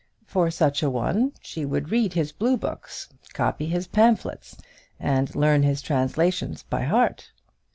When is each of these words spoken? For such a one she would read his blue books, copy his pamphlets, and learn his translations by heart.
For 0.25 0.49
such 0.49 0.81
a 0.81 0.89
one 0.89 1.31
she 1.43 1.63
would 1.63 1.91
read 1.91 2.13
his 2.13 2.31
blue 2.31 2.57
books, 2.57 3.07
copy 3.33 3.67
his 3.67 3.85
pamphlets, 3.85 4.57
and 4.99 5.35
learn 5.35 5.61
his 5.61 5.79
translations 5.79 6.63
by 6.63 6.85
heart. 6.85 7.31